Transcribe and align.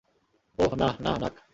ওহ, 0.57 0.75
না, 0.75 0.87
না, 0.99 1.11
নাক! 1.17 1.35